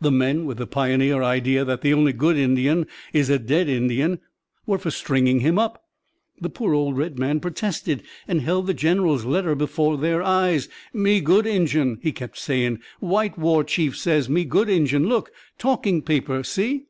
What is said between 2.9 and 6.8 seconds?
is a dead Indian," were for stringing him up. The poor